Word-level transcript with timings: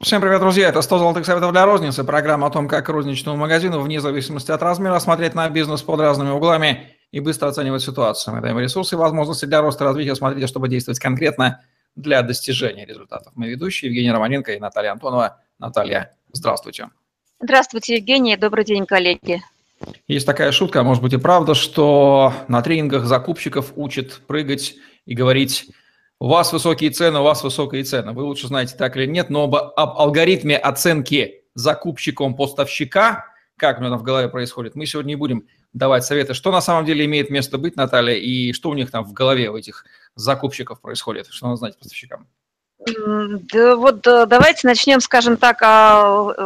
Всем 0.00 0.20
привет, 0.20 0.40
друзья! 0.40 0.68
Это 0.68 0.82
100 0.82 0.98
золотых 0.98 1.24
советов 1.24 1.52
для 1.52 1.64
розницы. 1.64 2.04
Программа 2.04 2.48
о 2.48 2.50
том, 2.50 2.68
как 2.68 2.88
розничному 2.90 3.38
магазину, 3.38 3.80
вне 3.80 4.00
зависимости 4.00 4.50
от 4.50 4.62
размера, 4.62 4.98
смотреть 4.98 5.34
на 5.34 5.48
бизнес 5.48 5.82
под 5.82 6.00
разными 6.00 6.30
углами 6.30 6.90
и 7.10 7.20
быстро 7.20 7.48
оценивать 7.48 7.82
ситуацию. 7.82 8.34
Мы 8.34 8.42
даем 8.42 8.58
ресурсы 8.58 8.96
и 8.96 8.98
возможности 8.98 9.46
для 9.46 9.62
роста 9.62 9.84
и 9.84 9.86
развития. 9.86 10.14
Смотрите, 10.14 10.46
чтобы 10.46 10.68
действовать 10.68 10.98
конкретно 10.98 11.62
для 11.96 12.22
достижения 12.22 12.84
результатов. 12.84 13.32
Мы 13.34 13.48
ведущие 13.48 13.88
Евгений 13.88 14.10
Романенко 14.10 14.52
и 14.52 14.60
Наталья 14.60 14.92
Антонова. 14.92 15.40
Наталья, 15.58 16.14
здравствуйте. 16.32 16.90
Здравствуйте, 17.40 17.96
Евгений. 17.96 18.36
Добрый 18.36 18.64
день, 18.64 18.84
коллеги. 18.84 19.42
Есть 20.06 20.26
такая 20.26 20.52
шутка, 20.52 20.80
а 20.80 20.82
может 20.82 21.02
быть 21.02 21.12
и 21.12 21.18
правда, 21.18 21.54
что 21.54 22.32
на 22.48 22.62
тренингах 22.62 23.04
закупщиков 23.06 23.72
учат 23.76 24.20
прыгать 24.26 24.74
и 25.06 25.14
говорить 25.14 25.70
у 26.20 26.28
вас 26.28 26.52
высокие 26.52 26.90
цены, 26.90 27.20
у 27.20 27.22
вас 27.22 27.42
высокие 27.42 27.84
цены. 27.84 28.12
Вы 28.12 28.22
лучше 28.22 28.46
знаете, 28.46 28.76
так 28.76 28.96
или 28.96 29.06
нет, 29.06 29.30
но 29.30 29.44
об, 29.44 29.54
об 29.54 29.98
алгоритме 29.98 30.56
оценки 30.56 31.42
закупщиком 31.54 32.34
поставщика, 32.34 33.26
как 33.56 33.78
у 33.78 33.82
меня 33.82 33.96
в 33.96 34.02
голове 34.02 34.28
происходит, 34.28 34.74
мы 34.74 34.86
сегодня 34.86 35.10
не 35.10 35.16
будем 35.16 35.46
давать 35.72 36.04
советы, 36.04 36.34
что 36.34 36.52
на 36.52 36.60
самом 36.60 36.84
деле 36.84 37.04
имеет 37.04 37.30
место 37.30 37.58
быть, 37.58 37.76
Наталья, 37.76 38.14
и 38.14 38.52
что 38.52 38.70
у 38.70 38.74
них 38.74 38.90
там 38.90 39.04
в 39.04 39.12
голове 39.12 39.50
у 39.50 39.56
этих 39.56 39.84
закупщиков 40.14 40.80
происходит, 40.80 41.26
что 41.30 41.46
надо 41.46 41.56
знать 41.56 41.78
поставщикам. 41.78 42.28
Да, 42.86 43.76
вот 43.76 44.02
давайте 44.02 44.66
начнем, 44.66 45.00
скажем 45.00 45.36
так, 45.36 45.60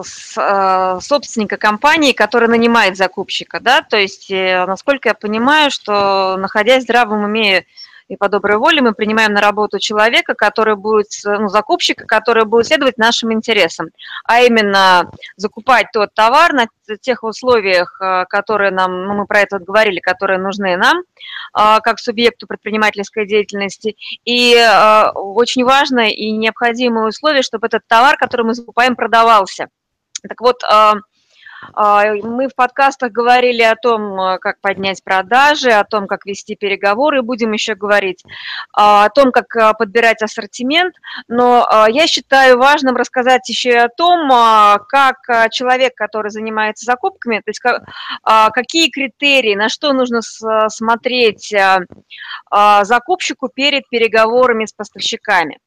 с 0.04 1.00
собственника 1.00 1.56
компании, 1.56 2.12
который 2.12 2.48
нанимает 2.48 2.96
закупщика, 2.96 3.60
да, 3.60 3.82
то 3.82 3.96
есть, 3.96 4.30
э, 4.30 4.64
насколько 4.66 5.09
я 5.09 5.14
понимаю, 5.14 5.70
что 5.70 6.37
находясь 6.37 6.82
в 6.82 6.84
здравом 6.84 7.24
уме 7.24 7.66
и 8.08 8.16
по 8.16 8.28
доброй 8.28 8.56
воле 8.56 8.80
мы 8.80 8.92
принимаем 8.92 9.32
на 9.32 9.40
работу 9.40 9.78
человека, 9.78 10.34
который 10.34 10.76
будет, 10.76 11.08
ну, 11.24 11.48
закупщика, 11.48 12.06
который 12.06 12.44
будет 12.44 12.66
следовать 12.66 12.96
нашим 12.98 13.32
интересам, 13.32 13.88
а 14.24 14.40
именно 14.40 15.10
закупать 15.37 15.88
тот 15.92 16.15
товар 16.15 16.52
на 16.52 16.66
тех 17.00 17.23
условиях, 17.23 18.00
э, 18.00 18.24
которые 18.26 18.70
нам, 18.70 19.04
ну, 19.04 19.15
мы 19.15 19.26
про 19.26 19.40
это 19.40 19.59
говорили, 19.59 20.00
которые 20.00 20.38
нужны 20.38 20.76
нам, 20.76 20.98
э, 20.98 21.80
как 21.82 21.98
субъекту 21.98 22.46
предпринимательской 22.46 23.26
деятельности. 23.26 23.96
И 24.24 24.54
э, 24.54 25.10
очень 25.15 25.65
важное 25.65 26.09
и 26.09 26.30
необходимое 26.30 27.09
условие, 27.09 27.43
чтобы 27.43 27.66
этот 27.66 27.82
товар, 27.87 28.16
который 28.16 28.46
мы 28.46 28.54
закупаем, 28.54 28.96
продавался. 28.96 29.68
Так 30.26 30.40
вот, 30.40 30.62
мы 31.74 32.48
в 32.48 32.54
подкастах 32.54 33.12
говорили 33.12 33.62
о 33.62 33.76
том, 33.76 34.20
э, 34.20 34.38
как 34.38 34.60
поднять 34.60 35.02
продажи, 35.02 35.70
о 35.70 35.84
том, 35.84 36.06
как 36.06 36.24
вести 36.26 36.56
переговоры, 36.56 37.23
будем 37.23 37.52
еще 37.52 37.74
говорить, 37.74 38.24
а, 38.73 39.04
о 39.04 39.10
том, 39.10 39.32
как 39.32 39.54
э, 39.56 39.73
подбирать 39.78 40.23
ассортимент. 40.23 40.95
Но 41.28 41.66
а, 41.68 41.88
я 41.90 42.06
считаю 42.06 42.59
важным 42.59 42.96
рассказать 42.96 43.48
еще 43.48 43.70
и 43.70 43.76
о 43.76 43.88
том, 43.88 44.28
как 44.88 45.16
э, 45.28 45.48
человек, 45.50 45.95
который 45.95 46.30
занимается 46.30 46.84
закупками, 46.84 47.38
то 47.38 47.50
есть 47.50 47.60
какие 48.52 48.90
критерии, 48.90 49.54
на 49.54 49.68
что 49.68 49.93
нужно 49.93 50.20
смотреть 50.68 51.54
закупщику 52.82 53.48
перед 53.48 53.88
переговорами 53.88 54.66
с 54.66 54.72
поставщиками. 54.72 55.59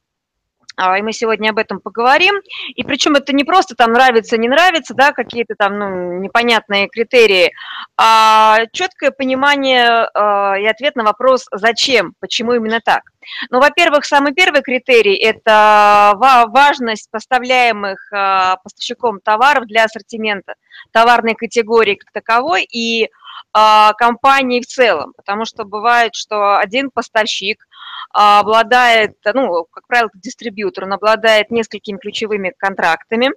А, 0.81 0.97
и 0.97 1.03
мы 1.03 1.13
сегодня 1.13 1.51
об 1.51 1.59
этом 1.59 1.79
поговорим. 1.79 2.35
И 2.75 2.83
причем 2.83 3.13
это 3.15 3.33
не 3.33 3.43
просто 3.43 3.75
там 3.75 3.93
нравится, 3.93 4.37
не 4.37 4.49
нравится, 4.49 4.95
да, 4.95 5.11
какие-то 5.11 5.53
там 5.55 5.77
ну, 5.77 6.19
непонятные 6.19 6.87
критерии, 6.87 7.51
а 7.97 8.61
четкое 8.73 9.11
понимание 9.11 10.07
э, 10.11 10.61
и 10.61 10.65
ответ 10.65 10.95
на 10.95 11.03
вопрос 11.03 11.45
«зачем?», 11.51 12.15
почему 12.19 12.53
именно 12.53 12.79
так. 12.83 13.03
Ну, 13.51 13.59
во-первых, 13.59 14.05
самый 14.05 14.33
первый 14.33 14.63
критерий– 14.63 15.15
это 15.21 16.13
важность 16.15 17.11
поставляемых 17.11 17.99
э, 18.11 18.55
поставщиком 18.63 19.19
товаров 19.19 19.67
для 19.67 19.83
ассортимента, 19.83 20.55
товарной 20.91 21.35
категории 21.35 21.95
как 21.95 22.11
таковой 22.11 22.63
и 22.63 23.09
компании 23.53 24.61
в 24.61 24.65
целом, 24.65 25.13
потому 25.15 25.45
что 25.45 25.65
бывает, 25.65 26.15
что 26.15 26.57
один 26.57 26.89
поставщик 26.89 27.67
обладает, 28.11 29.17
ну, 29.33 29.65
как 29.71 29.87
правило, 29.87 30.09
дистрибьютор, 30.13 30.85
он 30.85 30.93
обладает 30.93 31.51
несколькими 31.51 31.97
ключевыми 31.97 32.53
контрактами 32.57 33.31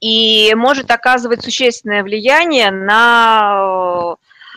и 0.00 0.54
может 0.54 0.90
оказывать 0.90 1.42
существенное 1.42 2.02
влияние 2.02 2.70
на 2.70 4.16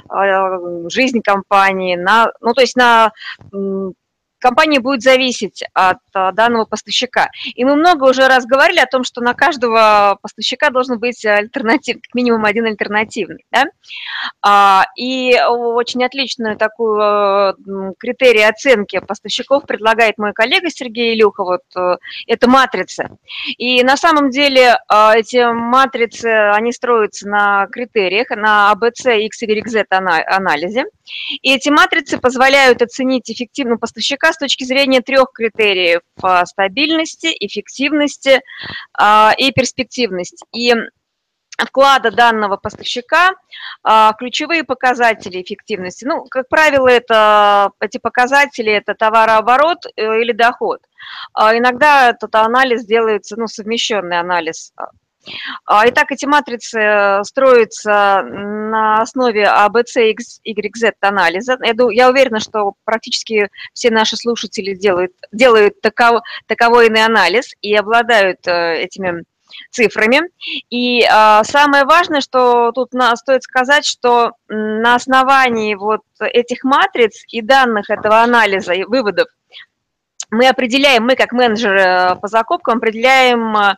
э, 0.10 0.90
жизнь 0.90 1.22
компании, 1.22 1.96
на, 1.96 2.32
ну, 2.40 2.54
то 2.54 2.62
есть 2.62 2.76
на 2.78 3.12
компания 4.44 4.82
будет 4.82 5.02
зависеть 5.02 5.64
от 5.74 6.00
а, 6.14 6.34
данного 6.34 6.66
поставщика. 6.66 7.30
И 7.56 7.64
мы 7.64 7.76
много 7.78 8.04
уже 8.04 8.28
раз 8.28 8.46
говорили 8.46 8.80
о 8.80 8.86
том, 8.86 9.06
что 9.06 9.22
на 9.22 9.34
каждого 9.34 10.20
поставщика 10.22 10.70
должен 10.70 11.00
быть 11.00 11.26
альтернатив, 11.26 11.96
как 11.96 12.14
минимум 12.14 12.44
один 12.44 12.66
альтернативный. 12.66 13.46
Да? 13.52 13.64
А, 14.42 14.84
и 14.98 15.40
очень 15.48 16.04
отличную 16.04 16.58
такую 16.58 17.00
э, 17.00 17.94
критерий 17.98 18.44
оценки 18.44 19.00
поставщиков 19.00 19.66
предлагает 19.66 20.18
мой 20.18 20.34
коллега 20.34 20.70
Сергей 20.70 21.14
Илюха. 21.16 21.44
Вот, 21.46 21.62
э, 21.78 21.96
это 22.28 22.50
матрица. 22.50 23.18
И 23.58 23.82
на 23.84 23.96
самом 23.96 24.30
деле 24.30 24.78
а, 24.90 25.16
эти 25.16 25.54
матрицы, 25.54 26.26
они 26.52 26.74
строятся 26.74 27.30
на 27.30 27.68
критериях, 27.68 28.30
на 28.32 28.74
ABC, 28.76 29.22
X, 29.22 29.42
Y, 29.44 29.70
Z 29.70 29.86
анализе. 29.90 30.84
И 31.42 31.54
эти 31.54 31.70
матрицы 31.70 32.18
позволяют 32.18 32.82
оценить 32.82 33.32
эффективность 33.32 33.80
поставщика 33.80 34.33
с 34.34 34.38
точки 34.38 34.64
зрения 34.64 35.02
трех 35.02 35.32
критериев– 35.34 36.02
стабильности, 36.46 37.28
эффективности 37.40 38.42
а, 38.98 39.34
и 39.38 39.52
перспективности. 39.52 40.46
И 40.52 40.74
вклада 41.58 42.12
данного 42.12 42.58
поставщика, 42.58 43.32
а, 43.84 44.14
ключевые 44.14 44.64
показатели 44.64 45.42
эффективности. 45.42 46.06
Ну, 46.06 46.26
как 46.26 46.48
правило, 46.50 46.88
это, 46.88 47.72
эти 47.80 47.98
показатели– 47.98 48.72
это 48.74 48.96
товарооборот 48.96 49.86
э, 49.96 50.22
или 50.22 50.32
доход. 50.32 50.82
А 51.34 51.56
иногда 51.56 52.10
этот 52.10 52.34
анализ 52.36 52.86
делается, 52.86 53.36
ну, 53.38 53.48
совмещенный 53.48 54.20
анализ 54.20 54.74
а, 54.76 54.88
итак, 55.86 56.12
эти 56.12 56.26
матрицы 56.26 56.80
э, 56.80 57.24
строятся 57.24 58.24
на 58.24 59.02
основе 59.02 59.44
ABC, 59.44 60.16
YZ 60.46 60.94
анализа. 61.02 61.58
Я 61.92 62.10
уверена, 62.10 62.40
что 62.40 62.74
практически 62.84 63.50
все 63.74 63.90
наши 63.90 64.18
слушатели 64.18 64.76
делают, 64.76 65.14
делают 65.32 65.82
таков, 65.82 66.22
таковой 66.48 66.88
анализ 66.88 67.54
и 67.62 67.76
обладают 67.76 68.46
э, 68.48 68.84
этими 68.84 69.24
цифрами. 69.70 70.22
И 70.70 71.04
а, 71.04 71.44
самое 71.44 71.86
важное, 71.86 72.22
что 72.22 72.72
тут 72.72 72.90
стоит 73.16 73.44
сказать, 73.44 73.86
что 73.86 74.32
на 74.48 74.96
основании 74.96 75.76
вот 75.76 76.02
этих 76.20 76.64
матриц 76.64 77.24
и 77.28 77.42
данных 77.42 77.90
этого 77.90 78.22
анализа 78.22 78.74
и 78.74 78.84
выводов 78.84 79.28
мы 80.34 80.48
определяем, 80.48 81.06
мы 81.06 81.16
как 81.16 81.32
менеджеры 81.32 81.80
э, 81.80 82.16
по 82.16 82.28
закупкам 82.28 82.78
определяем 82.78 83.56
э, 83.56 83.76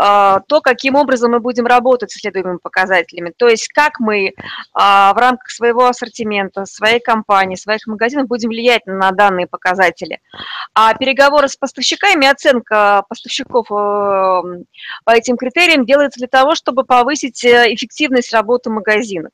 э, 0.00 0.40
то, 0.46 0.60
каким 0.60 0.94
образом 0.94 1.32
мы 1.32 1.40
будем 1.40 1.66
работать 1.66 2.10
с 2.10 2.16
исследуемыми 2.16 2.58
показателями. 2.58 3.32
То 3.36 3.48
есть 3.48 3.68
как 3.68 4.00
мы 4.00 4.32
в 4.74 5.14
рамках 5.16 5.50
своего 5.50 5.86
ассортимента, 5.86 6.64
своей 6.64 7.00
компании, 7.00 7.56
своих 7.56 7.86
магазинов 7.86 8.28
будем 8.28 8.48
влиять 8.48 8.86
на 8.86 9.10
данные 9.10 9.46
показатели. 9.46 10.20
А 10.74 10.94
переговоры 10.94 11.48
с 11.48 11.56
поставщиками, 11.56 12.26
оценка 12.26 13.04
поставщиков 13.08 13.68
по 13.68 15.10
этим 15.10 15.36
критериям 15.36 15.84
делается 15.84 16.20
для 16.20 16.28
того, 16.28 16.54
чтобы 16.54 16.84
повысить 16.84 17.44
эффективность 17.44 18.32
работы 18.32 18.70
магазинов. 18.70 19.32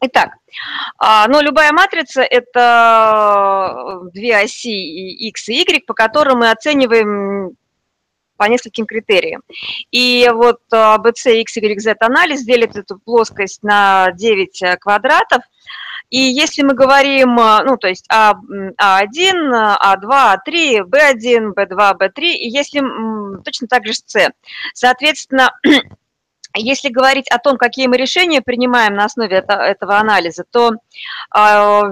Итак, 0.00 0.30
а, 0.98 1.26
но 1.26 1.40
любая 1.40 1.72
матрица– 1.72 2.22
это 2.30 3.74
э, 4.04 4.10
две 4.12 4.36
оси 4.36 4.68
x 5.28 5.48
и 5.48 5.54
y, 5.54 5.84
по 5.86 5.94
которым 5.94 6.38
мы 6.38 6.50
оцениваем 6.50 7.56
по 8.38 8.44
нескольким 8.44 8.86
критериям. 8.86 9.42
И 9.90 10.30
вот 10.32 10.60
ABC, 10.72 11.40
X, 11.40 11.56
Y, 11.56 11.80
Z 11.80 11.96
анализ 12.00 12.44
делит 12.44 12.76
эту 12.76 12.98
плоскость 12.98 13.62
на 13.62 14.12
9 14.12 14.62
э, 14.62 14.76
квадратов. 14.78 15.42
И 16.08 16.18
если 16.18 16.62
мы 16.62 16.74
говорим, 16.74 17.38
э, 17.38 17.64
ну, 17.64 17.76
то 17.76 17.88
есть 17.88 18.06
А, 18.08 18.34
А1, 18.34 19.78
А2, 19.82 20.36
А3, 20.46 20.82
Б1, 20.84 21.52
Б2, 21.54 21.98
Б3, 21.98 22.22
и 22.22 22.48
если 22.48 22.80
точно 23.42 23.66
так 23.66 23.84
же 23.84 23.92
с 23.92 24.04
С. 24.06 24.30
Соответственно, 24.72 25.50
если 26.54 26.88
говорить 26.88 27.28
о 27.30 27.38
том, 27.38 27.56
какие 27.56 27.86
мы 27.86 27.96
решения 27.96 28.40
принимаем 28.40 28.94
на 28.94 29.04
основе 29.04 29.36
это, 29.36 29.54
этого 29.54 29.98
анализа, 29.98 30.44
то 30.50 30.70
э, 30.70 30.74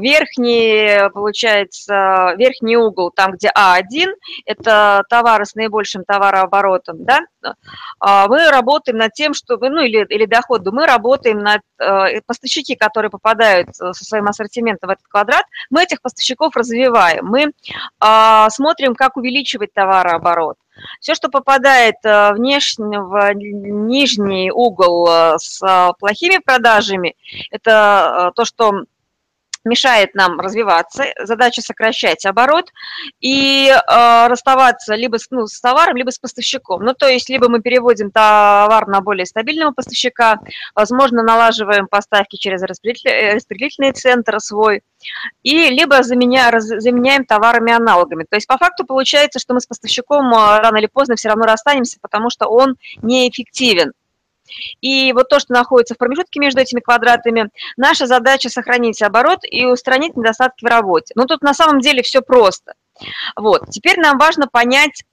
верхний, 0.00 1.10
получается, 1.10 2.34
верхний 2.38 2.76
угол, 2.76 3.10
там, 3.10 3.32
где 3.32 3.50
А1, 3.56 4.06
это 4.46 5.02
товары 5.08 5.44
с 5.44 5.54
наибольшим 5.54 6.04
товарооборотом, 6.04 7.04
да, 7.04 7.20
э, 7.44 8.26
мы 8.28 8.50
работаем 8.50 8.98
над 8.98 9.12
тем, 9.12 9.34
чтобы, 9.34 9.68
ну, 9.68 9.82
или, 9.82 10.04
или 10.08 10.26
доходу, 10.26 10.72
мы 10.72 10.86
работаем 10.86 11.38
над 11.38 11.60
э, 11.78 12.20
поставщики, 12.26 12.76
которые 12.76 13.10
попадают 13.10 13.74
со 13.74 13.92
своим 13.92 14.26
ассортиментом 14.26 14.88
в 14.88 14.92
этот 14.92 15.06
квадрат, 15.06 15.44
мы 15.70 15.82
этих 15.82 16.00
поставщиков 16.00 16.56
развиваем, 16.56 17.26
мы 17.26 17.52
э, 18.00 18.46
смотрим, 18.50 18.94
как 18.94 19.16
увеличивать 19.16 19.72
товарооборот, 19.74 20.56
Все, 21.00 21.14
что 21.14 21.28
попадает 21.28 21.96
внешний, 22.02 22.98
в 22.98 23.32
нижний 23.34 24.50
угол 24.50 25.08
с 25.38 25.60
плохими 25.98 26.38
продажами, 26.38 27.16
это 27.50 28.32
то, 28.34 28.44
что 28.44 28.84
мешает 29.66 30.14
нам 30.14 30.40
развиваться, 30.40 31.04
задача 31.22 31.60
сокращать 31.60 32.24
оборот 32.24 32.72
и 33.20 33.68
э, 33.68 34.26
расставаться 34.28 34.94
либо 34.94 35.18
с, 35.18 35.26
ну, 35.30 35.46
с 35.46 35.60
товаром, 35.60 35.96
либо 35.96 36.10
с 36.10 36.18
поставщиком. 36.18 36.82
Ну, 36.82 36.94
то 36.94 37.06
есть, 37.06 37.28
либо 37.28 37.48
мы 37.48 37.60
переводим 37.60 38.10
товар 38.10 38.86
на 38.86 39.00
более 39.00 39.26
стабильного 39.26 39.72
поставщика, 39.72 40.38
возможно, 40.74 41.22
налаживаем 41.22 41.88
поставки 41.88 42.36
через 42.36 42.62
распределитель, 42.62 43.34
распределительный 43.34 43.92
центр 43.92 44.40
свой, 44.40 44.82
и 45.42 45.68
либо 45.68 46.02
заменя, 46.02 46.50
раз, 46.50 46.64
заменяем 46.64 47.24
товарами-аналогами. 47.24 48.24
То 48.28 48.36
есть, 48.36 48.46
по 48.46 48.56
факту 48.56 48.84
получается, 48.86 49.38
что 49.38 49.54
мы 49.54 49.60
с 49.60 49.66
поставщиком 49.66 50.32
э, 50.32 50.60
рано 50.60 50.78
или 50.78 50.86
поздно 50.86 51.16
все 51.16 51.28
равно 51.28 51.44
расстанемся, 51.44 51.98
потому 52.00 52.30
что 52.30 52.46
он 52.46 52.76
неэффективен. 53.02 53.92
И 54.80 55.12
вот 55.12 55.28
то, 55.28 55.38
что 55.38 55.52
находится 55.52 55.94
в 55.94 55.98
промежутке 55.98 56.40
между 56.40 56.60
этими 56.60 56.80
квадратами, 56.80 57.50
наша 57.76 58.06
задача 58.06 58.48
сохранить 58.48 59.02
оборот 59.02 59.40
и 59.42 59.64
устранить 59.64 60.16
недостатки 60.16 60.64
в 60.64 60.68
работе. 60.68 61.12
Но 61.14 61.24
тут 61.24 61.42
на 61.42 61.54
самом 61.54 61.80
деле 61.80 62.02
все 62.02 62.20
просто. 62.22 62.74
Вот. 63.36 63.70
Теперь 63.70 63.98
нам 63.98 64.18
важно 64.18 64.46
понять 64.46 65.04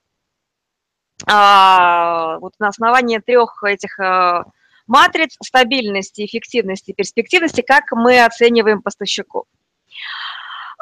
а, 1.26 2.38
вот 2.38 2.54
на 2.58 2.68
основании 2.68 3.18
трех 3.18 3.62
этих 3.62 3.98
а, 4.00 4.44
матриц 4.86 5.36
стабильности, 5.42 6.24
эффективности, 6.24 6.92
перспективности, 6.92 7.62
как 7.62 7.84
мы 7.92 8.24
оцениваем 8.24 8.82
поставщиков. 8.82 9.44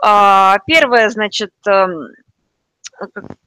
А, 0.03 0.59
первое, 0.67 1.11
значит, 1.11 1.53
эм, 1.67 1.91
ну, 1.91 2.13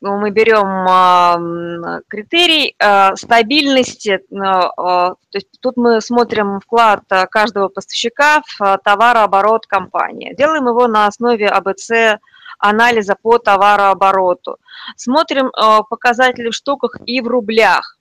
мы 0.01 0.31
берем 0.31 2.03
критерий 2.07 2.75
а, 2.79 3.15
стабильности, 3.15 4.19
а, 4.37 5.09
то 5.09 5.17
есть 5.33 5.47
тут 5.61 5.77
мы 5.77 6.01
смотрим 6.01 6.59
вклад 6.59 7.03
каждого 7.29 7.69
поставщика 7.69 8.41
в 8.57 8.79
товарооборот 8.83 9.65
компании. 9.67 10.35
Делаем 10.35 10.67
его 10.67 10.87
на 10.87 11.07
основе 11.07 11.47
АБЦ 11.47 12.19
анализа 12.59 13.15
по 13.21 13.37
товарообороту. 13.37 14.57
Смотрим 14.95 15.51
показатели 15.89 16.49
в 16.49 16.55
штуках 16.55 16.97
и 17.05 17.21
в 17.21 17.27
рублях. 17.27 17.97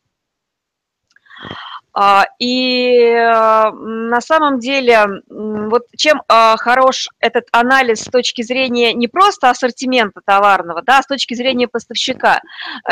А, 1.96 2.26
и 2.40 2.98
э, 2.98 3.70
на 3.70 4.20
самом 4.20 4.58
деле, 4.58 5.06
вот 5.28 5.84
чем 5.96 6.22
а, 6.26 6.56
хорош 6.56 7.08
этот 7.20 7.46
анализ 7.52 8.02
с 8.02 8.10
точки 8.10 8.42
зрения 8.42 8.92
не 8.92 9.06
просто 9.06 9.48
ассортимента 9.48 10.20
товарного, 10.24 10.82
да, 10.82 10.98
а 10.98 11.02
с 11.02 11.06
точки 11.06 11.34
зрения 11.34 11.68
поставщика. 11.68 12.40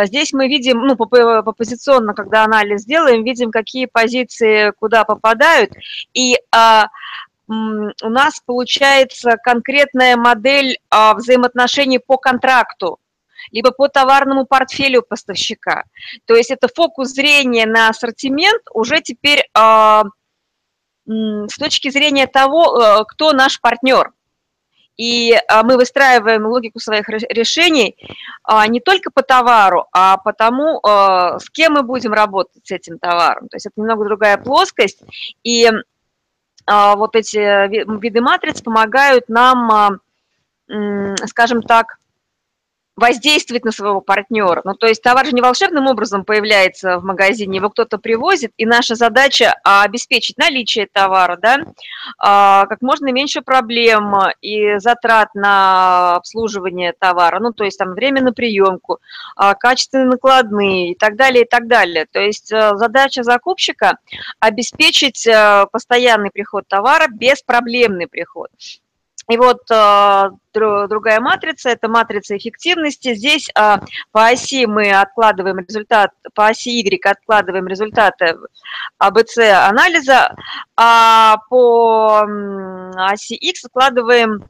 Здесь 0.03 0.33
мы 0.33 0.47
видим, 0.47 0.87
ну, 0.87 0.97
позиционно, 0.97 2.15
когда 2.15 2.45
анализ 2.45 2.85
делаем, 2.85 3.25
видим, 3.25 3.51
какие 3.51 3.87
позиции 3.87 4.73
куда 4.79 5.05
попадают, 5.05 5.73
и 6.15 6.39
у 7.49 8.09
нас 8.09 8.41
получается 8.47 9.37
конкретная 9.43 10.17
модель 10.17 10.79
взаимоотношений 10.91 11.99
по 11.99 12.17
контракту 12.17 12.99
либо 13.51 13.71
по 13.71 13.89
товарному 13.89 14.47
портфелю 14.47 15.03
поставщика. 15.03 15.85
То 16.27 16.35
есть 16.35 16.51
это 16.51 16.69
фокус 16.69 17.09
зрения 17.09 17.67
на 17.67 17.89
ассортимент 17.89 18.63
уже 18.73 19.01
теперь 19.01 19.49
э, 19.55 20.03
с 21.07 21.57
точки 21.59 21.91
зрения 21.91 22.27
того, 22.27 22.81
э, 22.81 23.05
кто 23.09 23.33
наш 23.33 23.61
партнер. 23.61 24.13
И 24.97 25.33
э, 25.33 25.63
мы 25.63 25.77
выстраиваем 25.77 26.47
логику 26.47 26.79
своих 26.79 27.09
решений 27.09 27.97
э, 28.49 28.67
не 28.69 28.81
только 28.81 29.11
по 29.11 29.23
товару, 29.23 29.87
а 29.93 30.19
по 30.19 30.33
тому, 30.33 30.79
э, 30.79 31.39
с 31.39 31.51
кем 31.51 31.75
мы 31.75 31.83
будем 31.83 32.13
работать 32.13 32.67
с 32.67 32.71
этим 32.71 32.99
товаром. 32.99 33.49
То 33.49 33.57
есть 33.57 33.67
это 33.67 33.81
немного 33.81 34.05
другая 34.05 34.37
плоскость. 34.37 35.03
И 35.43 35.65
э, 35.65 36.95
вот 36.95 37.17
эти 37.17 37.39
виды 38.01 38.21
матриц 38.21 38.61
помогают 38.61 39.29
нам, 39.29 40.01
э, 40.69 41.17
скажем 41.27 41.63
так, 41.63 41.99
воздействовать 42.97 43.65
на 43.65 43.73
своего 43.73 44.01
партнера. 44.01 44.61
Ну, 44.65 44.75
то 44.75 44.87
есть 44.87 45.03
товар 45.03 45.27
же 45.27 45.33
не 45.33 45.41
волшебным 45.41 45.87
образом 45.87 46.25
появляется 46.25 46.99
в 46.99 47.05
магазине, 47.05 47.57
его 47.57 47.71
кто-то 47.71 47.99
привозит, 47.99 48.53
и 48.59 48.67
наша 48.67 48.95
задача 48.95 49.55
а, 49.65 49.83
обеспечить 49.85 50.37
наличие 50.37 50.87
товара, 50.93 51.37
да, 51.37 51.59
а, 52.19 52.67
как 52.67 52.83
можно 52.83 53.11
меньше 53.11 53.41
проблем 53.41 54.15
и 54.43 54.79
затрат 54.79 55.35
на 55.35 56.17
обслуживание 56.17 56.93
товара, 56.99 57.41
ну, 57.41 57.53
то 57.53 57.65
есть 57.65 57.79
там 57.79 57.95
время 57.95 58.23
на 58.23 58.33
приемку, 58.33 58.99
а, 59.37 59.55
качественные 59.55 60.09
накладные 60.09 60.93
и 60.93 60.95
так 60.95 61.17
далее, 61.17 61.45
и 61.45 61.49
так 61.49 61.67
далее. 61.67 62.07
То 62.11 62.21
есть 62.21 62.53
а, 62.53 62.77
задача 62.77 63.23
закупщика 63.23 63.99
обеспечить 64.39 65.27
а, 65.27 65.67
постоянный 65.67 66.31
приход 66.31 66.69
товара, 66.69 67.07
беспроблемный 67.09 68.07
приход. 68.07 68.51
И 69.33 69.37
вот 69.39 69.63
э, 69.71 70.31
другая 70.53 71.19
матрица, 71.19 71.71
это 71.71 71.89
матрица 71.89 72.37
эффективности. 72.37 73.15
Здесь 73.15 73.49
э, 73.49 73.77
по 74.11 74.27
оси 74.27 74.67
мы 74.67 74.93
откладываем 74.93 75.61
результат, 75.61 76.11
по 76.35 76.49
оси 76.49 76.69
Y 76.69 77.01
откладываем 77.11 77.67
результаты 77.67 78.37
АБЦ 78.99 79.39
анализа, 79.71 80.37
а 80.77 81.39
по 81.49 82.27
оси 83.11 83.35
X 83.37 83.65
откладываем 83.65 84.45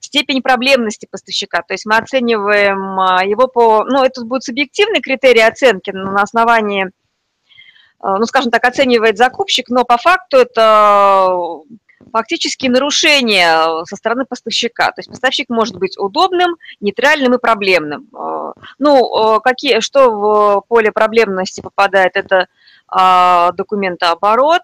степень 0.00 0.42
проблемности 0.42 1.06
поставщика. 1.08 1.62
То 1.62 1.74
есть 1.74 1.86
мы 1.86 1.96
оцениваем 1.96 2.98
его 3.28 3.46
по... 3.46 3.84
Ну, 3.84 4.02
это 4.02 4.24
будет 4.24 4.42
субъективный 4.42 5.00
критерий 5.00 5.42
оценки 5.42 5.90
на 5.90 6.22
основании 6.22 6.90
ну, 8.06 8.26
скажем 8.26 8.50
так, 8.50 8.62
оценивает 8.64 9.16
закупщик, 9.16 9.70
но 9.70 9.84
по 9.84 9.96
факту 9.96 10.36
это 10.36 11.62
фактически 12.14 12.68
нарушение 12.68 13.84
со 13.86 13.96
стороны 13.96 14.24
поставщика. 14.24 14.92
То 14.92 15.00
есть 15.00 15.10
поставщик 15.10 15.48
может 15.48 15.76
быть 15.76 15.98
удобным, 15.98 16.54
нейтральным 16.80 17.34
и 17.34 17.38
проблемным. 17.38 18.08
Э, 18.16 18.52
ну, 18.78 19.36
э, 19.36 19.40
какие, 19.40 19.80
что 19.80 20.10
в 20.10 20.62
поле 20.68 20.92
проблемности 20.92 21.60
попадает, 21.60 22.12
это 22.14 22.46
а, 22.86 23.50
документооборот, 23.52 24.62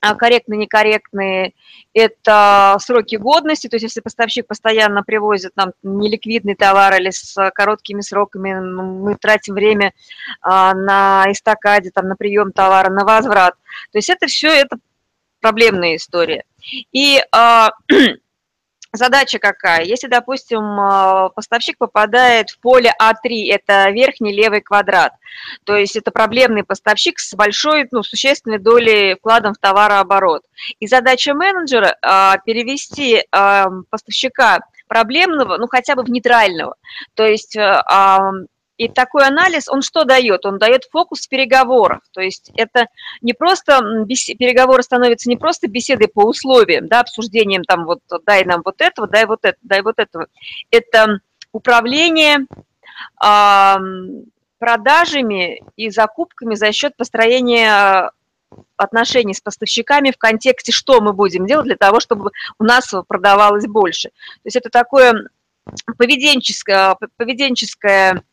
а 0.00 0.14
корректные, 0.14 0.58
некорректные, 0.58 1.54
это 1.94 2.76
сроки 2.80 3.16
годности, 3.16 3.68
то 3.68 3.76
есть 3.76 3.84
если 3.84 4.00
поставщик 4.00 4.46
постоянно 4.46 5.02
привозит 5.02 5.52
нам 5.56 5.72
неликвидный 5.82 6.56
товар 6.56 7.00
или 7.00 7.08
с 7.10 7.34
короткими 7.54 8.02
сроками, 8.02 8.52
ну, 8.52 8.82
мы 8.82 9.14
тратим 9.14 9.54
время 9.54 9.94
а, 10.42 10.74
на 10.74 11.24
эстакаде, 11.28 11.90
там, 11.94 12.08
на 12.08 12.16
прием 12.16 12.52
товара, 12.52 12.90
на 12.90 13.04
возврат. 13.04 13.54
То 13.92 13.98
есть 13.98 14.10
это 14.10 14.26
все, 14.26 14.48
это 14.48 14.76
проблемная 15.42 15.96
история. 15.96 16.44
И 16.92 17.18
э, 17.18 17.68
задача 18.92 19.38
какая? 19.38 19.84
Если, 19.84 20.06
допустим, 20.06 20.62
а, 20.62 21.28
поставщик 21.30 21.76
попадает 21.76 22.50
в 22.50 22.60
поле 22.60 22.94
А3, 23.00 23.50
это 23.50 23.90
верхний 23.90 24.32
левый 24.32 24.60
квадрат, 24.60 25.12
то 25.64 25.76
есть 25.76 25.96
это 25.96 26.10
проблемный 26.10 26.64
поставщик 26.64 27.18
с 27.18 27.34
большой, 27.34 27.88
ну, 27.90 28.02
существенной 28.02 28.58
долей 28.58 29.16
вкладом 29.16 29.54
в 29.54 29.58
товарооборот. 29.58 30.44
И 30.78 30.86
задача 30.86 31.34
менеджера 31.34 31.96
э, 32.00 32.38
перевести 32.46 33.24
поставщика 33.90 34.60
проблемного, 34.88 35.56
ну, 35.56 35.66
хотя 35.66 35.94
бы 35.94 36.02
в 36.02 36.10
нейтрального. 36.10 36.76
То 37.14 37.26
есть 37.26 37.56
и 38.82 38.88
такой 38.88 39.26
анализ, 39.26 39.68
он 39.68 39.80
что 39.80 40.02
дает? 40.02 40.44
Он 40.44 40.58
дает 40.58 40.88
фокус 40.90 41.28
переговоров. 41.28 42.00
То 42.12 42.20
есть 42.20 42.50
это 42.56 42.86
не 43.20 43.32
просто, 43.32 43.80
переговоры 44.38 44.82
становятся 44.82 45.28
не 45.28 45.36
просто 45.36 45.68
беседой 45.68 46.08
по 46.08 46.24
условиям, 46.24 46.88
да, 46.88 47.00
обсуждением 47.00 47.62
там 47.62 47.84
вот 47.84 48.00
дай 48.26 48.44
нам 48.44 48.62
вот 48.64 48.80
этого, 48.80 49.06
дай 49.06 49.26
вот 49.26 49.40
это, 49.44 49.56
дай 49.62 49.82
вот 49.82 50.00
этого. 50.00 50.26
Это 50.72 51.20
управление 51.52 52.46
э, 53.24 53.76
продажами 54.58 55.62
и 55.76 55.90
закупками 55.90 56.56
за 56.56 56.72
счет 56.72 56.96
построения 56.96 58.10
отношений 58.76 59.34
с 59.34 59.40
поставщиками 59.40 60.10
в 60.10 60.18
контексте, 60.18 60.72
что 60.72 61.00
мы 61.00 61.12
будем 61.12 61.46
делать 61.46 61.66
для 61.66 61.76
того, 61.76 62.00
чтобы 62.00 62.32
у 62.58 62.64
нас 62.64 62.92
продавалось 63.06 63.66
больше. 63.68 64.08
То 64.08 64.46
есть 64.46 64.56
это 64.56 64.70
такое 64.70 65.28
поведенческое, 65.96 66.96
поведенческое 67.16 68.24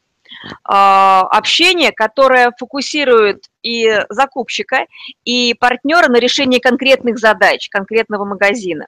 общение, 0.63 1.91
которое 1.91 2.51
фокусирует 2.57 3.45
и 3.61 4.05
закупщика, 4.09 4.85
и 5.25 5.53
партнера 5.53 6.07
на 6.09 6.17
решении 6.17 6.59
конкретных 6.59 7.17
задач, 7.19 7.69
конкретного 7.69 8.25
магазина. 8.25 8.85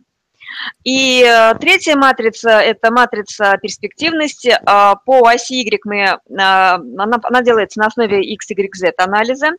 И 0.83 1.23
э, 1.23 1.53
третья 1.59 1.95
матрица– 1.95 2.49
это 2.61 2.91
матрица 2.91 3.57
перспективности. 3.61 4.57
А, 4.65 4.95
по 4.95 5.27
оси 5.27 5.61
Y 5.61 5.81
мы, 5.85 5.97
э, 5.97 6.17
она, 6.27 7.19
она 7.23 7.41
делается 7.41 7.79
на 7.79 7.87
основе 7.87 8.23
X, 8.23 8.49
Y, 8.49 8.75
Z 8.75 8.93
анализа. 8.97 9.51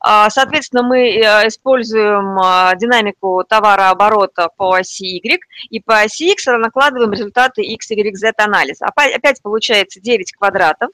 А, 0.00 0.30
соответственно, 0.30 0.82
мы 0.82 1.10
э, 1.10 1.48
используем 1.48 2.36
динамику 2.78 3.44
товарооборота 3.48 4.48
по 4.56 4.74
оси 4.74 5.18
Y, 5.18 5.40
и 5.70 5.80
по 5.80 6.00
оси 6.00 6.32
X 6.32 6.46
накладываем 6.46 7.12
результаты 7.12 7.62
X, 7.62 7.90
Y, 7.90 8.16
Z 8.16 8.32
анализа. 8.38 8.86
Опять 8.86 9.42
получается 9.42 10.00
9 10.00 10.32
квадратов. 10.32 10.90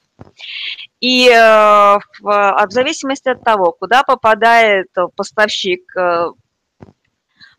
И 0.99 1.29
в, 1.29 2.01
в 2.21 2.71
зависимости 2.71 3.29
от 3.29 3.43
того, 3.43 3.71
куда 3.71 4.03
попадает 4.03 4.87
поставщик 5.15 5.81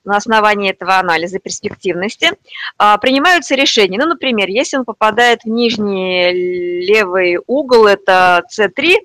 на 0.05 0.17
основании 0.17 0.71
этого 0.71 0.99
анализа 0.99 1.39
перспективности 1.39 2.33
а, 2.79 2.99
принимаются 2.99 3.55
решения. 3.55 3.99
Ну, 3.99 4.07
например, 4.07 4.49
если 4.49 4.77
он 4.77 4.85
попадает 4.85 5.43
в 5.45 5.49
нижний 5.49 6.33
левый 6.87 7.39
угол, 7.47 7.87
это 7.87 8.43
C3, 8.51 8.97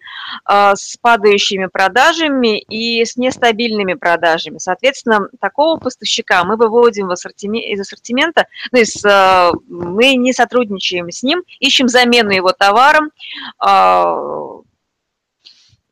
а, 0.46 0.76
с 0.76 0.98
падающими 0.98 1.68
продажами 1.68 2.60
и 2.60 3.04
с 3.04 3.18
нестабильными 3.18 3.94
продажами. 3.94 4.58
Соответственно, 4.58 5.28
такого 5.40 5.78
поставщика 5.78 6.44
мы 6.44 6.56
выводим 6.58 7.08
в 7.08 7.12
ассортимент, 7.12 7.66
из 7.66 7.80
ассортимента, 7.80 8.48
ну, 8.72 8.80
из, 8.80 9.04
а, 9.06 9.52
мы 9.68 10.16
не 10.16 10.34
сотрудничаем 10.34 11.12
с 11.12 11.24
ним, 11.24 11.44
ищем 11.60 11.88
замену 11.88 12.32
его 12.32 12.52
товаром, 12.52 13.12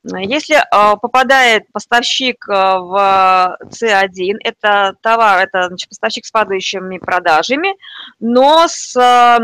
если 0.03 0.61
а, 0.71 0.97
попадает 0.97 1.71
поставщик 1.71 2.47
а, 2.49 2.79
в 2.79 3.57
C1, 3.69 4.37
это 4.43 4.95
товар, 5.01 5.43
это 5.43 5.67
значит, 5.67 5.89
поставщик 5.89 6.25
с 6.25 6.31
падающими 6.31 6.97
продажами, 6.97 7.75
но 8.19 8.67
с, 8.67 8.95
а, 8.97 9.39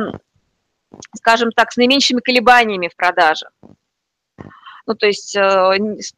скажем 1.15 1.51
так, 1.51 1.71
с 1.71 1.77
наименьшими 1.77 2.19
колебаниями 2.19 2.89
в 2.89 2.95
продажах. 2.95 3.51
Ну, 4.89 4.95
то 4.95 5.05
есть 5.05 5.35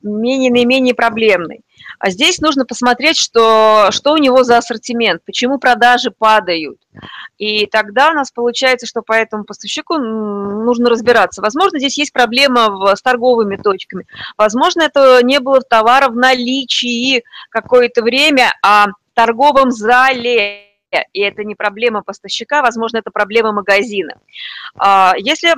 менее, 0.01 0.49
наименее 0.49 0.95
проблемный. 0.95 1.59
А 1.99 2.09
здесь 2.09 2.39
нужно 2.39 2.65
посмотреть, 2.65 3.17
что, 3.17 3.89
что 3.91 4.13
у 4.13 4.17
него 4.17 4.45
за 4.45 4.57
ассортимент, 4.57 5.21
почему 5.25 5.59
продажи 5.59 6.09
падают. 6.09 6.77
И 7.37 7.65
тогда 7.65 8.11
у 8.11 8.13
нас 8.13 8.31
получается, 8.31 8.87
что 8.87 9.01
по 9.01 9.11
этому 9.11 9.43
поставщику 9.43 9.97
нужно 9.97 10.89
разбираться. 10.89 11.41
Возможно, 11.41 11.79
здесь 11.79 11.97
есть 11.97 12.13
проблема 12.13 12.95
с 12.95 13.01
торговыми 13.01 13.57
точками. 13.57 14.05
Возможно, 14.37 14.83
это 14.83 15.21
не 15.21 15.41
было 15.41 15.59
товара 15.59 16.07
в 16.07 16.15
наличии 16.15 17.25
какое-то 17.49 18.03
время, 18.03 18.53
а 18.63 18.87
в 18.87 19.15
торговом 19.15 19.71
зале 19.71 20.69
и 21.13 21.21
это 21.21 21.43
не 21.43 21.55
проблема 21.55 22.03
поставщика, 22.03 22.61
возможно, 22.61 22.97
это 22.97 23.11
проблема 23.11 23.53
магазина. 23.53 24.15
А, 24.77 25.13
если 25.17 25.55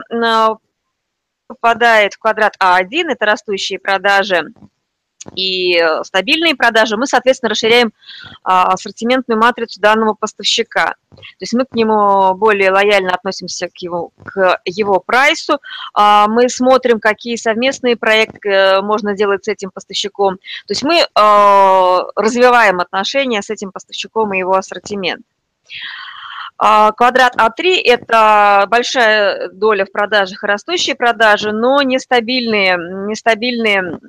попадает 1.48 2.14
в 2.14 2.20
квадрат 2.20 2.56
А1, 2.62 3.10
это 3.10 3.26
растущие 3.26 3.80
продажи 3.80 4.46
и 5.36 5.78
э, 5.78 6.04
стабильные 6.04 6.56
продажи, 6.56 6.98
мы, 6.98 7.08
соответственно, 7.08 7.50
расширяем 7.50 7.94
а, 8.44 8.74
ассортиментную 8.74 9.40
матрицу 9.40 9.80
данного 9.80 10.14
поставщика. 10.14 10.96
То 11.10 11.42
есть 11.42 11.54
мы 11.54 11.66
к 11.66 11.74
нему 11.74 12.34
более 12.36 12.72
лояльно 12.72 13.14
относимся 13.14 13.70
к 13.70 13.78
его, 13.78 14.12
к 14.26 14.60
его 14.66 15.00
прайсу, 15.00 15.60
а, 15.94 16.28
мы 16.28 16.50
смотрим, 16.50 17.00
какие 17.00 17.36
совместные 17.36 17.96
проекты 17.96 18.50
э, 18.50 18.82
можно 18.82 19.16
делать 19.16 19.46
с 19.46 19.48
этим 19.48 19.72
поставщиком. 19.72 20.38
То 20.38 20.72
есть 20.72 20.84
мы 20.84 21.06
а, 21.16 22.02
развиваем 22.16 22.80
отношения 22.80 23.42
с 23.42 23.50
этим 23.50 23.72
поставщиком 23.72 24.34
и 24.34 24.40
его 24.40 24.56
ассортимент. 24.56 25.26
Квадрат 26.58 27.36
А3– 27.36 27.82
это 27.84 28.66
большая 28.70 29.50
доля 29.50 29.86
в 29.86 29.92
продажах 29.92 30.44
и 30.44 30.48
растущие 30.48 30.96
продажи, 30.96 31.52
но 31.52 31.82
нестабильные, 31.82 32.78
нестабильные 33.08 34.00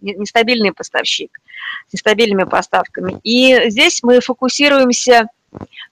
нестабильный 0.00 0.72
поставщик, 0.72 1.38
с 1.88 1.92
нестабильными 1.92 2.44
поставками. 2.44 3.20
И 3.24 3.68
здесь 3.70 4.02
мы 4.02 4.20
фокусируемся 4.20 5.28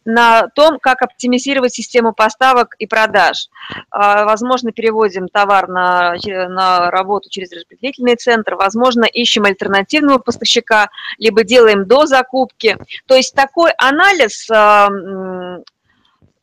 на 0.05 0.49
том, 0.49 0.79
как 0.79 1.03
оптимизировать 1.03 1.75
систему 1.75 2.13
поставок 2.13 2.75
и 2.79 2.87
продаж. 2.87 3.49
А, 3.91 4.25
возможно, 4.25 4.73
переводим 4.73 5.29
товар 5.29 5.69
на, 5.69 6.15
на 6.25 6.91
работу 6.91 7.31
через 7.31 7.53
распределительный 7.53 8.17
центр, 8.17 8.55
возможно, 8.55 9.05
ищем 9.05 9.45
альтернативного 9.45 10.19
поставщика, 10.19 10.91
либо 11.19 11.45
делаем 11.45 11.87
до 11.87 12.07
закупки. 12.07 12.77
То 13.07 13.15
есть 13.15 13.35
такой 13.35 13.73
анализ 13.79 14.49
а, 14.51 14.89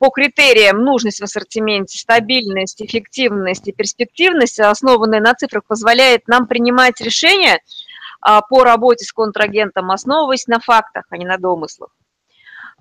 по 0.01 0.09
критериям 0.09 0.83
нужность 0.83 1.19
в 1.19 1.23
ассортименте, 1.23 1.99
стабильность, 1.99 2.81
эффективность 2.81 3.67
и 3.67 3.71
перспективность, 3.71 4.59
основанные 4.59 5.21
на 5.21 5.35
цифрах, 5.35 5.63
позволяет 5.65 6.27
нам 6.27 6.47
принимать 6.47 6.99
решения 7.01 7.59
а, 8.19 8.41
по 8.41 8.63
работе 8.63 9.05
с 9.05 9.11
контрагентом, 9.11 9.91
основываясь 9.91 10.47
на 10.47 10.59
фактах, 10.59 11.05
а 11.11 11.17
не 11.17 11.25
на 11.25 11.37
домыслах. 11.37 11.91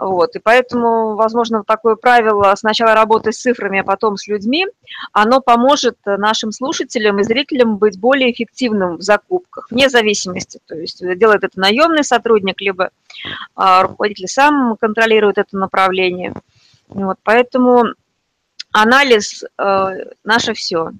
Вот, 0.00 0.35
и 0.35 0.38
поэтому, 0.38 1.14
возможно, 1.14 1.62
такое 1.62 1.95
правило 1.95 2.54
сначала 2.57 2.95
работы 2.95 3.33
с 3.33 3.38
цифрами, 3.38 3.80
а 3.80 3.85
потом 3.85 4.16
с 4.16 4.26
людьми, 4.26 4.66
оно 5.12 5.42
поможет 5.42 5.99
нашим 6.07 6.52
слушателям 6.52 7.19
и 7.19 7.23
зрителям 7.23 7.76
быть 7.76 8.00
более 8.00 8.33
эффективным 8.33 8.97
в 8.97 9.02
закупках, 9.02 9.71
вне 9.71 9.90
зависимости. 9.90 10.59
То 10.66 10.75
есть 10.75 11.02
делает 11.19 11.45
это 11.45 11.61
наемный 11.61 12.02
сотрудник, 12.02 12.62
либо 12.62 12.90
а, 13.54 13.83
руководитель 13.83 14.26
сам 14.26 14.76
контролирует 14.80 15.37
это 15.37 15.59
направление. 15.59 16.33
Вот, 16.88 17.19
поэтому 17.23 17.85
анализ 18.73 19.45
э, 19.59 19.88
наше 20.25 20.54
все. 20.54 20.92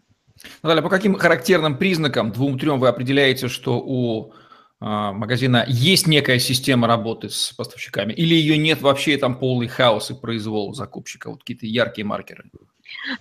Наталья, 0.63 0.83
по 0.83 0.91
каким 0.91 1.15
характерным 1.15 1.77
признакам, 1.77 2.33
двум-трем, 2.33 2.79
вы 2.79 2.89
определяете, 2.89 3.49
что 3.49 3.81
у 3.81 4.27
э, 4.27 4.31
магазина 4.81 5.65
есть 5.69 6.07
некая 6.07 6.39
система 6.39 6.87
работы 6.87 7.29
с 7.29 7.53
поставщиками, 7.53 8.13
или 8.13 8.35
ее 8.35 8.57
нет 8.57 8.81
вообще, 8.81 9.19
там 9.19 9.39
полный 9.39 9.69
хаос 9.69 10.11
и 10.11 10.15
произвол 10.15 10.75
закупщика, 10.75 11.31
вот 11.31 11.41
какие-то 11.41 11.67
яркие 11.67 12.07
маркеры? 12.07 12.45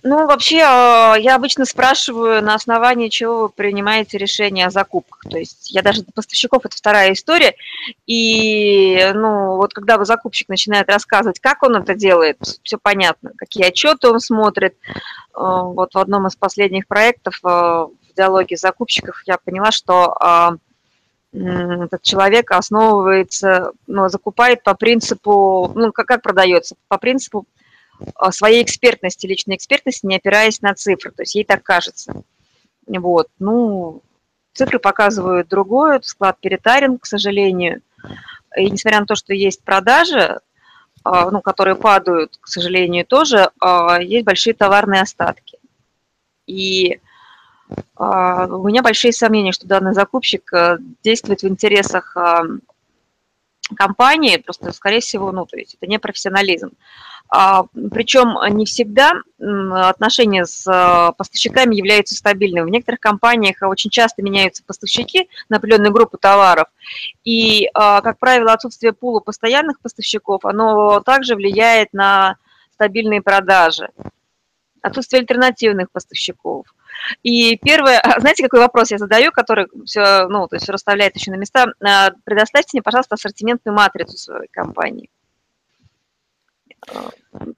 Ну, 0.02 0.26
вообще, 0.26 0.62
а, 0.62 1.16
я 1.16 1.36
обычно 1.36 1.64
спрашиваю, 1.64 2.42
на 2.42 2.54
основании 2.54 3.08
чего 3.08 3.42
вы 3.42 3.48
принимаете 3.48 4.18
решение 4.18 4.66
о 4.66 4.70
закупках. 4.70 5.30
То 5.30 5.38
есть 5.38 5.70
я 5.70 5.82
даже 5.82 6.02
поставщиков, 6.02 6.64
это 6.64 6.76
вторая 6.76 7.12
история. 7.12 7.54
И, 8.06 9.10
ну, 9.14 9.56
вот 9.56 9.72
когда 9.72 9.98
вы 9.98 10.04
закупщик 10.04 10.48
начинает 10.48 10.88
рассказывать, 10.88 11.40
как 11.40 11.62
он 11.62 11.76
это 11.76 11.94
делает, 11.94 12.38
все 12.62 12.78
понятно, 12.78 13.32
какие 13.36 13.64
отчеты 13.64 14.08
он 14.08 14.20
смотрит. 14.20 14.76
А, 15.34 15.62
вот 15.62 15.94
в 15.94 15.98
одном 15.98 16.26
из 16.26 16.36
последних 16.36 16.86
проектов 16.86 17.38
а, 17.42 17.86
в 17.86 18.14
диалоге 18.16 18.56
закупщиков 18.56 19.22
я 19.26 19.38
поняла, 19.38 19.70
что 19.70 20.58
этот 21.32 22.02
человек 22.02 22.50
основывается, 22.50 23.72
ну, 23.86 24.08
закупает 24.08 24.62
по 24.62 24.74
принципу, 24.74 25.70
ну, 25.74 25.92
как, 25.92 26.06
как 26.06 26.22
продается, 26.22 26.74
по 26.88 26.98
принципу 26.98 27.46
своей 28.30 28.62
экспертности, 28.62 29.26
личной 29.26 29.56
экспертности, 29.56 30.06
не 30.06 30.16
опираясь 30.16 30.60
на 30.60 30.74
цифры. 30.74 31.12
То 31.12 31.22
есть 31.22 31.34
ей 31.34 31.44
так 31.44 31.62
кажется. 31.62 32.22
Вот. 32.86 33.28
Ну, 33.38 34.02
цифры 34.54 34.78
показывают 34.78 35.48
другое, 35.48 36.00
склад 36.02 36.38
перетарен, 36.40 36.98
к 36.98 37.06
сожалению. 37.06 37.82
И 38.56 38.70
несмотря 38.70 39.00
на 39.00 39.06
то, 39.06 39.14
что 39.14 39.32
есть 39.32 39.62
продажи, 39.62 40.40
а, 41.04 41.30
ну, 41.30 41.40
которые 41.40 41.76
падают, 41.76 42.36
к 42.40 42.48
сожалению, 42.48 43.06
тоже, 43.06 43.50
а, 43.60 44.00
есть 44.00 44.24
большие 44.24 44.54
товарные 44.54 45.02
остатки. 45.02 45.58
И 46.46 46.94
а, 46.94 46.98
у 47.96 48.68
меня 48.68 48.82
большие 48.82 49.12
сомнения, 49.12 49.52
что 49.52 49.66
данный 49.66 49.94
закупщик 49.94 50.50
действует 51.02 51.42
в 51.42 51.48
интересах 51.48 52.16
компании, 53.76 54.36
просто, 54.36 54.72
скорее 54.72 55.00
всего, 55.00 55.32
ну, 55.32 55.46
то 55.46 55.56
есть 55.56 55.74
это 55.74 55.86
не 55.86 55.98
профессионализм. 55.98 56.72
А, 57.32 57.64
причем 57.92 58.36
не 58.56 58.66
всегда 58.66 59.12
отношения 59.38 60.44
с 60.44 60.66
а, 60.66 61.12
поставщиками 61.12 61.76
являются 61.76 62.16
стабильными. 62.16 62.64
В 62.64 62.70
некоторых 62.70 62.98
компаниях 62.98 63.58
очень 63.62 63.90
часто 63.90 64.22
меняются 64.22 64.64
поставщики 64.64 65.28
на 65.48 65.58
определенную 65.58 65.92
группу 65.92 66.18
товаров. 66.18 66.66
И, 67.22 67.68
а, 67.72 68.00
как 68.00 68.18
правило, 68.18 68.52
отсутствие 68.52 68.92
пула 68.92 69.20
постоянных 69.20 69.80
поставщиков, 69.80 70.44
оно 70.44 71.00
также 71.00 71.36
влияет 71.36 71.92
на 71.92 72.36
стабильные 72.74 73.22
продажи. 73.22 73.90
Отсутствие 74.82 75.20
альтернативных 75.20 75.90
поставщиков. 75.92 76.66
И 77.22 77.56
первое, 77.56 78.02
знаете, 78.18 78.42
какой 78.42 78.60
вопрос 78.60 78.90
я 78.90 78.98
задаю, 78.98 79.32
который 79.32 79.66
все, 79.84 80.28
ну, 80.28 80.46
то 80.48 80.56
есть 80.56 80.68
расставляет 80.68 81.16
еще 81.16 81.30
на 81.30 81.36
места. 81.36 81.66
Предоставьте 82.24 82.70
мне, 82.74 82.82
пожалуйста, 82.82 83.14
ассортиментную 83.14 83.76
матрицу 83.76 84.16
своей 84.16 84.48
компании. 84.48 85.10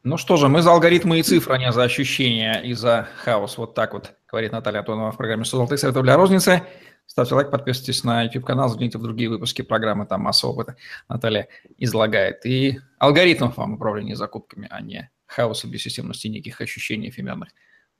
Ну 0.02 0.16
что 0.16 0.36
же, 0.36 0.48
мы 0.48 0.62
за 0.62 0.72
алгоритмы 0.72 1.20
и 1.20 1.22
цифры, 1.22 1.54
а 1.54 1.58
не 1.58 1.72
за 1.72 1.84
ощущения 1.84 2.60
и 2.62 2.74
за 2.74 3.08
хаос. 3.18 3.56
Вот 3.56 3.74
так 3.74 3.92
вот 3.94 4.14
говорит 4.28 4.52
Наталья 4.52 4.80
Антонова 4.80 5.12
в 5.12 5.16
программе 5.16 5.44
«100 5.44 5.46
золотых 5.46 5.78
советов 5.78 6.02
для 6.02 6.16
розницы». 6.16 6.62
Ставьте 7.06 7.34
лайк, 7.34 7.50
подписывайтесь 7.50 8.04
на 8.04 8.22
YouTube-канал, 8.22 8.68
загляните 8.68 8.98
в 8.98 9.02
другие 9.02 9.28
выпуски 9.28 9.62
программы, 9.62 10.06
там 10.06 10.22
масса 10.22 10.46
опыта 10.46 10.76
Наталья 11.08 11.48
излагает. 11.76 12.46
И 12.46 12.80
алгоритмов 12.98 13.56
вам 13.56 13.74
управления 13.74 14.16
закупками, 14.16 14.66
а 14.70 14.80
не 14.80 15.10
хаоса 15.26 15.68
бессистемности, 15.68 16.28
неких 16.28 16.60
ощущений 16.60 17.10
эфемерных 17.10 17.50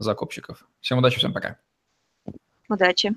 закупщиков. 0.03 0.67
Всем 0.81 0.99
удачи, 0.99 1.19
всем 1.19 1.33
пока. 1.33 1.59
Удачи. 2.69 3.15